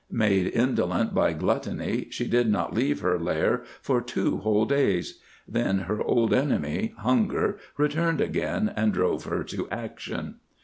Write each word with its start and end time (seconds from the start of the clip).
Made 0.09 0.47
indolent 0.47 1.13
by 1.13 1.33
gluttony, 1.33 2.07
she 2.09 2.27
did 2.27 2.49
not 2.49 2.73
leave 2.73 3.01
her 3.01 3.19
lair 3.19 3.63
for 3.83 4.01
two 4.01 4.37
whole 4.37 4.65
days. 4.65 5.19
Then 5.47 5.77
her 5.81 6.01
old 6.01 6.33
enemy, 6.33 6.95
hunger, 6.97 7.59
returned 7.77 8.19
again, 8.19 8.73
and 8.75 8.91
drove 8.91 9.25
her 9.25 9.43
to 9.43 9.69
action. 9.69 10.39